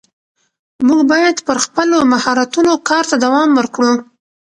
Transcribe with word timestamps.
موږ 0.87 1.01
باید 1.11 1.37
پر 1.47 1.57
خپلو 1.65 1.97
مهارتونو 2.13 2.71
کار 2.89 3.03
ته 3.09 3.15
دوام 3.23 3.49
ورکړو 3.53 3.93